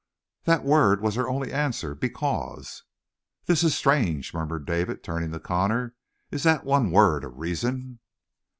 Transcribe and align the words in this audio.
"That 0.45 0.63
word 0.63 0.99
was 1.01 1.13
her 1.13 1.29
only 1.29 1.53
answer: 1.53 1.93
'Because.'" 1.93 2.81
"This 3.45 3.63
is 3.63 3.77
strange," 3.77 4.33
murmured 4.33 4.65
David, 4.65 5.03
turning 5.03 5.31
to 5.31 5.39
Connor. 5.39 5.93
"Is 6.31 6.41
that 6.41 6.63
one 6.65 6.89
word 6.89 7.23
a 7.23 7.27
reason? 7.27 7.99